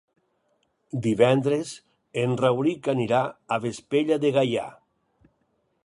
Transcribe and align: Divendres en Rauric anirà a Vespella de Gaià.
Divendres 1.07 1.73
en 2.23 2.33
Rauric 2.41 2.91
anirà 2.95 3.21
a 3.57 3.61
Vespella 3.67 4.19
de 4.25 4.37
Gaià. 4.39 4.69